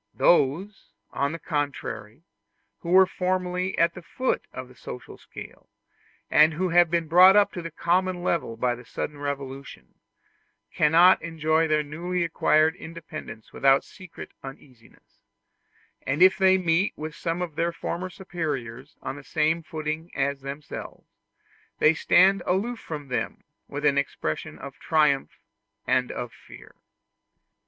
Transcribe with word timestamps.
Those, 0.15 0.89
on 1.11 1.31
the 1.31 1.37
contrary, 1.37 2.23
who 2.79 2.89
were 2.89 3.05
formerly 3.05 3.77
at 3.77 3.93
the 3.93 4.01
foot 4.01 4.41
of 4.51 4.67
the 4.67 4.73
social 4.73 5.15
scale, 5.19 5.69
and 6.31 6.55
who 6.55 6.69
have 6.69 6.89
been 6.89 7.07
brought 7.07 7.35
up 7.35 7.51
to 7.53 7.61
the 7.61 7.69
common 7.69 8.23
level 8.23 8.57
by 8.57 8.73
a 8.73 8.83
sudden 8.83 9.19
revolution, 9.19 9.93
cannot 10.73 11.21
enjoy 11.21 11.67
their 11.67 11.83
newly 11.83 12.23
acquired 12.23 12.75
independence 12.77 13.53
without 13.53 13.83
secret 13.83 14.31
uneasiness; 14.43 15.21
and 16.01 16.23
if 16.23 16.35
they 16.35 16.57
meet 16.57 16.93
with 16.95 17.13
some 17.13 17.43
of 17.43 17.53
their 17.55 17.71
former 17.71 18.09
superiors 18.09 18.97
on 19.03 19.17
the 19.17 19.23
same 19.23 19.61
footing 19.61 20.09
as 20.15 20.41
themselves, 20.41 21.05
they 21.77 21.93
stand 21.93 22.41
aloof 22.47 22.79
from 22.79 23.07
them 23.09 23.43
with 23.67 23.85
an 23.85 23.99
expression 23.99 24.57
of 24.57 24.79
triumph 24.79 25.37
and 25.85 26.11
of 26.11 26.31
fear. 26.33 26.73